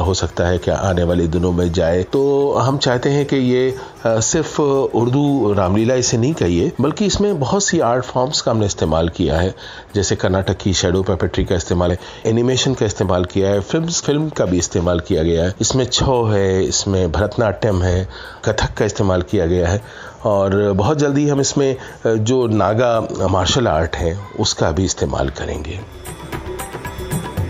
हो 0.05 0.13
सकता 0.13 0.47
है 0.47 0.57
कि 0.57 0.71
आने 0.71 1.03
वाले 1.03 1.27
दिनों 1.27 1.51
में 1.51 1.71
जाए। 1.73 2.03
तो 2.03 2.51
हम 2.53 2.77
चाहते 2.77 3.09
हैं 3.09 3.25
कि 3.25 3.35
ये 3.35 3.73
सिर्फ़ 4.05 4.59
उर्दू 4.61 5.53
रामलीला 5.53 5.95
इसे 5.95 6.17
नहीं 6.17 6.33
कहिए, 6.33 6.71
बल्कि 6.81 7.05
इसमें 7.05 7.39
बहुत 7.39 7.63
सी 7.63 7.79
आर्ट 7.79 8.03
फॉर्म्स 8.05 8.41
का 8.41 8.51
हमने 8.51 8.65
इस्तेमाल 8.65 9.09
किया 9.09 9.39
है। 9.39 9.53
जैसे 9.95 10.15
कर्नाटक 10.15 10.57
की 10.57 10.73
शेडो 10.73 11.01
पेपेट्री 11.03 11.43
का 11.45 11.55
इस्तेमाल 11.55 11.91
है 11.91 11.97
एनिमेशन 12.25 12.73
का 12.73 12.85
इस्तेमाल 12.85 13.25
किया 13.25 13.49
है 13.49 13.59
फ़िल्म 13.61 13.87
फ़िल्म 13.87 14.29
का 14.29 14.45
भी 14.45 14.57
इस्तेमाल 14.57 14.99
किया 14.99 15.23
गया 15.23 15.43
है। 15.43 15.53
इसमें 15.61 15.85
छो 15.85 16.23
है, 16.23 16.63
इसमें 16.63 17.11
भरतनाट्यम 17.11 17.81
है, 17.83 18.07
कथक 18.45 18.73
का 18.77 18.85
इस्तेमाल 18.85 19.21
किया 19.21 19.45
गया 19.45 19.67
है। 19.69 19.81
और 20.25 20.71
बहुत 20.73 20.97
जल्दी 20.97 21.27
हम 21.29 21.41
इसमें 21.41 21.75
जो 22.07 22.45
नागा 22.47 23.27
मार्शल 23.27 23.67
आर्ट 23.67 23.95
है, 23.95 24.17
उसका 24.39 24.71
भी 24.71 24.85
इस्तेमाल 24.85 25.29
करेंगे। 25.29 25.79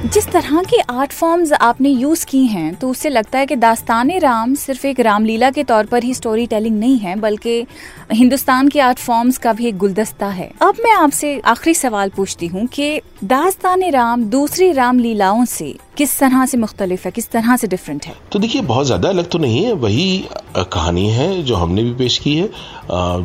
जिस 0.04 0.28
तरह 0.28 0.62
के 0.64 0.80
आर्ट 0.82 1.12
फॉर्म्स 1.14 1.52
आपने 1.54 1.90
यूज़ 1.90 2.26
की 2.26 2.46
हैं 2.48 2.74
तो 2.76 2.90
उससे 2.90 3.10
लगता 3.10 3.40
है 3.40 3.46
कि 3.46 3.56
दास्तान 3.56 4.12
राम 4.20 4.54
सिर्फ़ 4.56 4.86
एक 4.88 5.00
रामलीला 5.00 5.50
के 5.52 5.64
तौर 5.64 5.86
पर 5.86 6.04
ही 6.04 6.14
स्टोरी 6.14 6.46
टेलिंग 6.48 6.80
नहीं 6.80 6.98
है, 7.00 7.16
बल्कि 7.16 7.66
हिंदुस्तान 8.12 8.68
के 8.68 8.80
आर्ट 8.80 9.00
फॉर्म्स 9.00 9.38
का 9.38 9.54
भी 9.54 9.68
एक 9.68 9.78
गुलदस्ता 9.78 10.28
है। 10.28 10.50
अब 10.62 10.78
मैं 10.84 10.92
आपसे 10.94 11.40
आखिरी 11.46 11.74
सवाल 11.74 12.10
पूछती 12.10 12.48
हूँ 12.48 12.66
कि 12.68 13.02
दास्तान 13.24 13.84
राम 13.92 14.24
दूसरी 14.30 14.72
रामलीलाओं 14.72 15.44
से 15.46 15.74
किस 15.98 16.18
तरह 16.20 16.46
से 16.46 16.58
मुख्तलिफ़ 16.58 17.06
है, 17.06 17.12
किस 17.12 17.30
तरह 17.32 17.56
से 17.56 17.68
डिफरेंट 17.68 18.06
है? 18.06 18.14
तो 18.32 18.40
देखिए, 18.40 18.62
बहुत 18.64 18.86
ज़्यादा 18.86 19.10
अलग 19.10 19.30
तो 19.30 19.38
नहीं 19.38 19.64
है, 19.66 19.74
वही 19.74 20.26
कहानी 20.58 21.08
है 21.10 21.42
जो 21.44 21.56
हमने 21.56 21.84
भी 21.84 21.94
पेश 21.96 22.18
की 22.18 22.36
है 22.36 22.50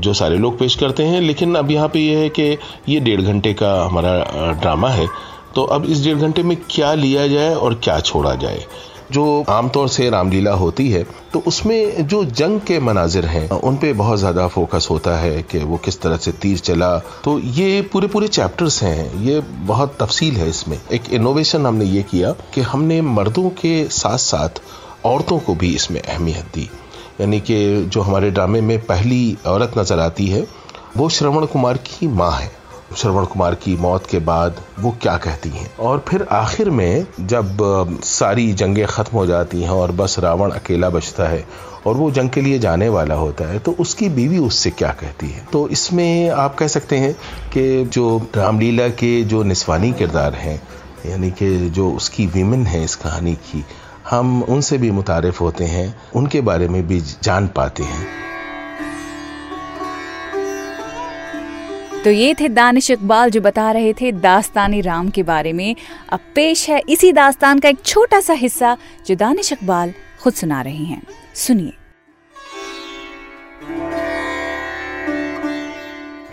जो 0.00 0.12
सारे 0.14 0.37
लोग 0.38 0.59
पेश 0.59 0.75
करते 0.76 1.02
हैं, 1.04 1.21
लेकिन 1.21 1.54
अब 1.54 1.71
यहाँ 1.71 1.88
पे 1.88 2.00
ये 2.00 2.16
है 2.16 2.28
कि 2.30 2.56
ये 2.88 3.00
डेढ़ 3.00 3.21
घंटे 3.23 3.54
का 3.54 3.73
हमारा 3.85 4.52
ड्रामा 4.61 4.90
है। 4.90 5.09
तो 5.57 5.63
अब 5.65 5.85
इस 5.85 6.03
डेढ़ 6.05 6.19
घंटे 6.19 6.43
में 6.43 6.57
क्या 6.71 6.93
लिया 6.95 7.27
जाए 7.27 7.55
और 7.55 7.75
क्या 7.85 7.99
छोड़ा 8.01 8.35
जाए? 8.35 8.65
जो 9.13 9.45
आमतौर 9.49 9.89
से 9.89 10.09
रामलीला 10.11 10.53
होती 10.55 10.89
है 10.91 11.03
तो 11.33 11.43
उसमें 11.47 12.07
जो 12.07 12.25
जंग 12.25 12.61
के 12.61 12.79
मनाजिर 12.81 13.27
हैं, 13.27 13.49
उन 13.51 13.77
पे 13.77 13.93
बहुत 13.93 14.19
ज़्यादा 14.19 14.47
फोकस 14.49 14.89
होता 14.91 15.17
है 15.19 15.43
कि 15.43 15.59
वो 15.61 15.77
किस 15.77 16.01
तरह 16.01 16.17
से 16.17 16.33
तीर 16.35 16.59
चला। 16.59 16.97
तो 17.25 17.39
ये 17.39 17.83
पूरे 17.93 18.09
पूरे 18.09 18.29
चैप्टर्स 18.29 18.83
हैं, 18.83 19.23
ये 19.25 19.41
बहुत 19.41 19.97
तफसील 20.01 20.37
है 20.37 20.49
इसमें। 20.49 20.79
एक 20.93 21.11
इनोवेशन 21.11 21.67
हमने 21.67 21.85
ये 21.85 22.03
किया 22.03 22.33
कि 22.55 22.61
हमने 22.63 23.01
मर्दों 23.03 23.49
के 23.61 23.85
साथ 23.93 24.19
साथ 24.19 24.61
औरतों 25.05 25.39
को 25.39 25.55
भी 25.55 25.75
इसमें 25.75 26.01
अहमियत 26.01 26.51
दी। 26.55 26.69
यानी 27.21 27.41
कि 27.41 27.83
जो 27.85 28.01
हमारे 28.01 28.31
ड्रामे 28.31 28.61
में 28.61 28.79
पहली 28.87 29.37
औरत 29.47 29.79
नज़र 29.79 30.01
आती 30.01 30.27
है, 30.27 30.47
वो 30.97 31.09
श्रवण 31.09 31.47
कुमार 31.47 31.77
की 31.87 32.07
माँ 32.09 32.33
है। 32.33 32.51
श्रवण 32.95 33.25
कुमार 33.25 33.55
की 33.55 33.76
मौत 33.76 34.07
के 34.07 34.19
बाद 34.19 34.61
वो 34.81 34.90
क्या 35.02 35.16
कहती 35.16 35.49
हैं? 35.49 35.76
और 35.76 36.05
फिर 36.09 36.23
आखिर 36.23 36.71
में 36.71 37.07
जब 37.21 37.99
सारी 38.05 38.52
जंगें 38.52 38.87
ख़त्म 38.87 39.16
हो 39.19 39.25
जाती 39.26 39.62
हैं 39.62 39.71
और 39.71 39.93
बस 39.93 40.19
रावण 40.19 40.50
अकेला 40.50 40.90
बचता 40.90 41.28
है 41.28 41.45
और 41.87 41.95
वो 41.95 42.11
जंग 42.11 42.31
के 42.31 42.40
लिए 42.40 42.59
जाने 42.59 42.88
वाला 42.88 43.14
होता 43.14 43.45
है 43.45 43.59
तो 43.59 43.73
उसकी 43.81 44.09
बीवी 44.09 44.38
उससे 44.38 44.71
क्या 44.71 44.90
कहती 44.90 45.28
है? 45.28 45.47
तो 45.52 45.69
इसमें 45.69 46.31
आप 46.31 46.55
कह 46.55 46.66
सकते 46.66 46.97
हैं 46.97 47.12
कि 47.52 47.85
जो 47.85 48.19
रामलीला 48.37 48.88
के 48.88 49.23
जो 49.25 49.43
निस्वानी 49.43 49.93
किरदार 49.93 50.35
हैं, 50.35 50.61
यानी 51.07 51.31
कि 51.31 51.71
जो 51.71 51.90
उसकी 51.90 52.26
वीमेन 52.26 52.66
है 52.66 52.85
इस 52.85 52.95
कहानी 52.97 53.35
की, 53.35 53.64
हम 54.11 54.43
उनसे 54.43 54.78
भी 54.78 54.90
मुतारफ 54.90 55.40
होते 55.40 55.64
हैं, 55.64 55.95
उनके 56.14 56.40
बारे 56.40 56.69
में 56.69 56.87
भी 56.87 57.00
जान 57.23 57.47
पाते 57.47 57.83
हैं। 57.83 58.07
तो 62.05 62.11
ये 62.11 62.35
थे 62.35 62.49
दानिश 62.49 62.91
इकबाल 62.91 63.31
जो 63.31 63.41
बता 63.41 63.71
रहे 63.73 63.93
थे 63.93 64.11
दास्तानी 64.12 64.81
राम 64.81 65.09
के 65.09 65.23
बारे 65.23 65.53
में। 65.53 65.75
अब 66.12 66.21
पेश 66.35 66.69
है 66.71 66.81
इसी 66.88 67.12
दास्तान 67.12 67.59
का 67.59 67.69
एक 67.69 67.83
छोटा 67.85 68.21
सा 68.21 68.33
हिस्सा 68.35 68.76
जो 69.07 69.15
दानिश 69.15 69.53
इकबाल 69.53 69.93
खुद 70.23 70.33
सुना 70.33 70.61
रहे 70.62 70.85
हैं। 70.85 71.03
सुनिए। 71.35 71.73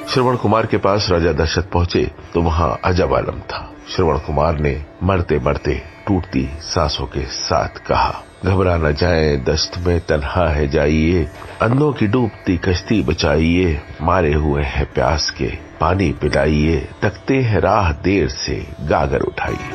श्रवण 0.09 0.35
कुमार 0.35 0.65
के 0.65 0.77
पास 0.77 1.07
राजा 1.11 1.31
दशरथ 1.33 1.63
पहुँचे 1.63 2.03
तो 2.33 2.41
वहाँ 2.41 2.79
अजब 2.85 3.13
आलम 3.13 3.39
था। 3.41 3.69
श्रवण 3.89 4.17
कुमार 4.17 4.59
ने 4.59 4.75
मरते 5.03 5.39
मरते 5.39 5.81
टूटती 6.07 6.49
सांसों 6.61 7.05
के 7.05 7.25
साथ 7.25 7.67
कहा, 7.67 8.23
घबरा 8.45 8.77
न 8.77 8.93
जाए, 8.93 9.37
दस्त 9.37 9.77
में 9.77 9.99
तनहा 9.99 10.49
है 10.49 10.67
जाइए, 10.67 11.23
अंधों 11.61 11.91
की 11.93 12.07
डूबती 12.07 12.57
कश्ती 12.57 13.01
बचाइए, 13.03 13.81
मारे 14.01 14.33
हुए 14.33 14.63
हैं 14.63 14.85
प्यास 14.93 15.29
के 15.29 15.47
पानी 15.81 16.11
पिलाइए, 16.11 16.89
तकते 17.01 17.37
हैं 17.41 17.59
राह 17.59 17.91
देर 17.91 18.29
से 18.29 18.67
गागर 18.81 19.21
उठाइए। 19.21 19.71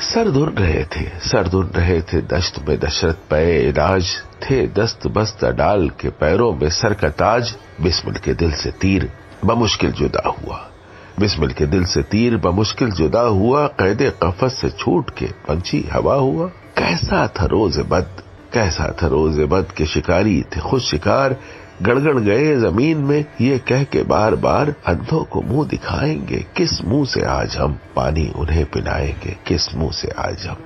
सर 0.00 0.30
धुन 0.30 0.48
रहे 0.48 0.84
थे, 0.84 1.04
सर 1.18 1.48
धुन 1.48 1.66
रहे 1.66 2.00
थे 2.02 2.20
दस्त 2.20 2.68
में 2.68 2.78
दशरथ 2.78 3.14
पे 3.30 3.70
राज, 3.70 4.06
थे 4.42 4.66
दस्त 4.66 5.06
बस्त 5.06 5.44
डाल 5.44 5.88
के 6.00 6.08
पैरों 6.08 6.52
में 6.52 6.68
सर 6.70 6.94
का 6.94 7.08
ताज 7.08 7.56
बिस्मिल 7.80 8.14
के 8.14 8.34
दिल 8.34 8.52
से 8.52 8.70
तीर, 8.70 9.12
बमुश्किल 9.44 9.92
जुदा 9.92 10.28
हुआ। 10.28 10.70
बिस्मिल 11.20 11.52
के 11.52 11.66
दिल 11.66 11.84
से 11.84 12.02
तीर 12.02 12.36
बमुश्किल 12.36 12.90
जुदा 12.90 13.20
हुआ, 13.20 13.66
कैदे 13.66 14.10
कफस 14.22 14.58
से 14.60 14.68
छूट 14.70 15.10
के 15.10 15.26
पंछी 15.48 15.80
हवा 15.92 16.14
हुआ। 16.14 16.46
कैसा 16.78 17.26
था 17.28 17.44
रोज 17.44 17.78
बद, 17.90 18.22
कैसा 18.52 18.86
था 19.02 19.06
रोज 19.06 19.38
बद 19.50 19.72
के 19.76 19.86
शिकारी 19.86 20.42
थे 20.42 20.60
खुद 20.60 20.80
शिकार। 20.80 21.36
गड़गड़ 21.82 22.18
गए 22.18 22.56
ज़मीन 22.56 22.98
में, 22.98 23.24
ये 23.40 23.58
कह 23.58 23.84
के 23.84 24.02
बार 24.02 24.34
बार 24.36 24.74
अंधों 24.86 25.22
को 25.24 25.40
मुँह 25.42 25.68
दिखाएँगे, 25.68 26.44
किस 26.56 26.82
मुँह 26.84 27.04
से 27.04 27.22
आज 27.24 27.56
हम 27.56 27.78
पानी 27.96 28.26
उन्हें 28.36 28.64
पिलाएँगे, 28.64 29.36
किस 29.46 29.74
मुँह 29.74 29.92
से 29.92 30.08
आज 30.18 30.46
हम। 30.46 30.56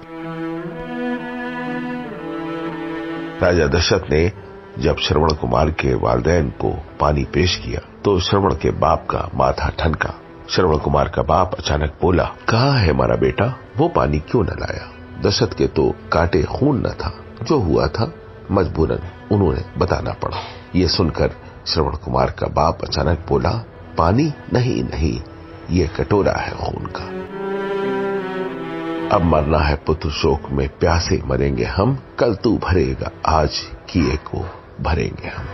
राजा 3.42 3.66
दशरथ 3.66 4.10
ने 4.10 4.30
जब 4.78 4.98
श्रवण 4.98 5.32
कुमार 5.32 5.70
के 5.70 5.94
वालदेन 5.94 6.48
को 6.60 6.70
पानी 7.00 7.24
पेश 7.24 7.56
किया 7.56 7.80
तो 8.04 8.18
श्रवण 8.20 8.54
के 8.54 8.70
बाप 8.70 9.06
का 9.10 9.28
माथा 9.34 9.68
ठनका। 9.78 10.14
श्रवण 10.50 10.78
कुमार 10.78 11.08
का 11.08 11.22
बाप 11.22 11.54
अचानक 11.54 11.94
बोला, 12.02 12.24
कहा 12.48 12.72
है 12.72 12.90
हमारा 12.90 13.16
बेटा? 13.16 13.58
वो 13.76 13.88
पानी 13.88 14.18
क्यों 14.18 14.42
न 14.42 14.46
लाया? 14.46 14.92
दशरथ 15.20 15.48
के 15.48 15.66
तो 15.66 15.94
काटे 16.12 16.42
खून 16.42 16.80
न 16.80 16.90
था। 16.90 17.20
जो 17.42 17.58
हुआ 17.58 17.86
था, 17.86 18.12
मजबूरन 18.50 18.98
उन्होंने 19.32 19.64
बताना 19.78 20.12
पड़ा। 20.12 20.36
ये 20.74 20.88
सुनकर 20.88 21.30
श्रवण 21.66 21.90
कुमार 21.90 22.30
का 22.30 22.46
बाप 22.46 22.78
अचानक 22.84 23.26
बोला, 23.28 23.50
पानी 23.98 24.32
नहीं 24.52 24.84
नहीं, 24.84 25.20
ये 25.70 25.86
कटोरा 25.86 26.32
है 26.32 26.50
खून 26.50 26.86
का। 26.96 27.04
अब 29.16 29.22
मरना 29.22 29.58
है 29.58 29.76
पुत्र 29.76 30.10
शोक 30.10 30.50
में, 30.50 30.68
प्यासे 30.68 31.22
मरेंगे 31.26 31.64
हम, 31.64 31.98
कल 32.18 32.34
तू 32.34 32.58
भरेगा, 32.58 33.10
आज 33.26 33.58
किए 33.90 34.16
को 34.16 34.46
भरेंगे 34.80 35.28
हम। 35.28 35.44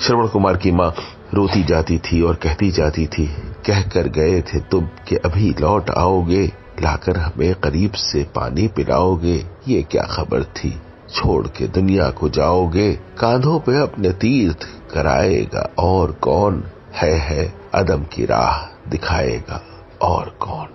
श्रवण 0.00 0.26
कुमार 0.26 0.56
की 0.56 0.72
माँ 0.72 0.94
रोती 1.34 1.64
जाती 1.64 1.98
थी 1.98 2.22
और 2.22 2.34
कहती 2.34 2.70
जाती 2.70 3.06
थी 3.06 3.26
कह 3.66 3.82
कर 3.82 4.08
गए 4.08 4.40
थे 4.42 4.60
तुम 4.60 4.88
कि 5.08 5.16
अभी 5.16 5.54
लौट 5.60 5.90
आओगे, 5.90 6.52
लाकर 6.82 7.16
हमें 7.16 7.54
करीब 7.54 7.92
से 7.92 8.26
पानी 8.34 8.68
पिलाओगे। 8.68 9.46
ये 9.68 9.82
क्या 9.82 10.02
खबर 10.02 10.44
थी? 10.44 10.82
छोड़ 11.14 11.46
के 11.46 11.66
दुनिया 11.66 12.10
को 12.10 12.28
जाओगे, 12.28 12.92
कांधों 12.92 13.60
पे 13.60 13.82
अपने 13.82 14.12
तीर्थ 14.12 14.68
कराएगा 14.94 15.70
और 15.78 16.12
कौन? 16.12 16.64
है 16.94 17.12
है, 17.12 17.54
अदम 17.74 18.02
की 18.02 18.24
राह 18.24 18.90
दिखाएगा 18.90 19.62
और 20.02 20.38
कौन? 20.40 20.68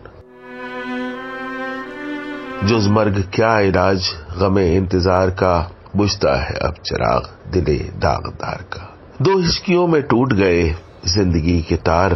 जुजमर्ग 2.68 3.30
क्या 3.34 3.60
इलाज? 3.60 4.10
गमे 4.40 4.76
इंतज़ार 4.76 5.30
का, 5.30 5.72
बुझता 5.96 6.44
है 6.44 6.56
अब 6.56 6.74
चिराग, 6.74 7.52
दिले 7.52 7.76
दागदार 7.76 8.66
का। 8.74 8.93
दो 9.22 9.38
हिस्कियों 9.38 9.88
में 9.88 10.02
टूट 10.02 10.34
गए। 10.34 10.64
ज़िंदगी 11.06 11.62
के 11.62 11.76
तार 11.78 12.14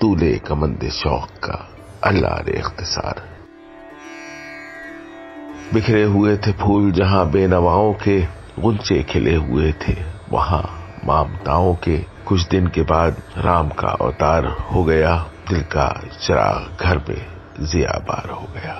तूले 0.00 0.32
कमंद 0.38 0.88
शौक 0.88 1.30
का 1.44 1.56
अल्लाह 2.04 2.38
रे 2.38 2.52
इख्तिसार। 2.58 3.20
बिखरे 5.74 6.02
हुए 6.02 6.36
थे 6.36 6.52
फूल 6.52 6.90
जहाँ 6.92 7.30
बेनवाओं 7.30 7.92
के, 7.94 8.20
गुंचे 8.60 9.02
खिले 9.02 9.34
हुए 9.34 9.72
थे। 9.72 9.94
वहाँ 10.32 10.62
मामताओं 11.04 11.74
के, 11.74 11.96
कुछ 12.26 12.48
दिन 12.48 12.66
के 12.66 12.82
बाद 12.82 13.22
राम 13.36 13.68
का 13.68 13.88
अवतार 14.00 14.46
हो 14.46 14.84
गया। 14.84 15.16
दिल 15.48 15.62
का 15.62 15.88
चिराग 16.20 16.86
घर 16.86 16.98
में 17.08 17.26
जिया 17.60 17.98
बार 18.08 18.30
हो 18.30 18.46
गया। 18.54 18.76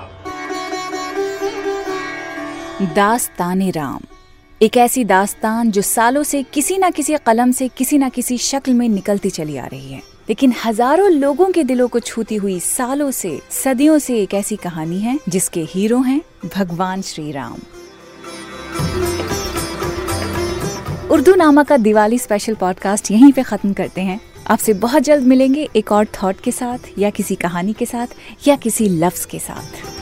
दास्तान 2.94 3.70
राम 3.70 4.00
एक 4.62 4.76
ऐसी 4.76 5.04
दास्तान 5.04 5.70
जो 5.70 5.82
सालों 5.82 6.22
से 6.22 6.42
किसी 6.42 6.76
ना 6.78 6.88
किसी 6.90 7.16
कलम 7.16 7.52
से 7.52 7.68
किसी 7.68 7.98
ना 7.98 8.08
किसी 8.08 8.36
शक्ल 8.38 8.72
में 8.72 8.88
निकलती 8.88 9.30
चली 9.30 9.56
आ 9.56 9.66
रही 9.66 9.92
है। 9.92 9.98
लेकिन 10.28 10.52
हज़ारों 10.64 11.08
लोगों 11.10 11.46
के 11.50 11.64
दिलों 11.64 11.86
को 11.88 12.00
छूती 12.00 12.36
हुई 12.36 12.58
सालों 12.60 13.10
से, 13.10 13.40
सदियों 13.50 13.98
से 13.98 14.18
एक 14.22 14.34
ऐसी 14.34 14.56
कहानी 14.56 15.00
है, 15.00 15.18
जिसके 15.28 15.60
हीरो 15.60 16.00
हैं 16.00 16.20
भगवान 16.56 17.02
श्री 17.02 17.32
राम 17.32 17.56
उर्दू 21.10 21.34
नामा 21.34 21.62
का 21.62 21.76
दिवाली 21.76 22.18
स्पेशल 22.18 22.54
पॉडकास्ट 22.54 23.10
यहीं 23.10 23.32
पे 23.32 23.42
खत्म 23.42 23.72
करते 23.72 24.00
हैं। 24.00 24.20
आपसे 24.46 24.72
बहुत 24.74 25.02
जल्द 25.02 25.26
मिलेंगे 25.26 25.68
एक 25.76 25.92
और 25.92 26.06
थॉट 26.22 26.40
के 26.40 26.52
साथ, 26.52 26.78
या 26.98 27.10
किसी 27.10 27.34
कहानी 27.36 27.72
के 27.72 27.86
साथ, 27.86 28.06
या 28.48 28.56
किसी 28.56 28.88
लफ्ज 28.88 29.24
के 29.24 29.38
साथ। 29.38 29.99